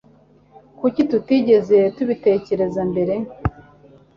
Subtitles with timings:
[0.79, 3.15] kuki tutigeze tubitekereza mbere